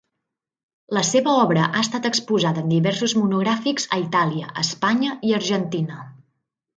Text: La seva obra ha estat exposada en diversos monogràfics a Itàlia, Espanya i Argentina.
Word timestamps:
La 0.97 1.01
seva 1.09 1.33
obra 1.41 1.65
ha 1.67 1.83
estat 1.87 2.07
exposada 2.09 2.63
en 2.65 2.71
diversos 2.73 3.15
monogràfics 3.23 3.85
a 3.97 3.99
Itàlia, 4.07 4.49
Espanya 4.63 5.15
i 5.31 5.35
Argentina. 5.41 6.01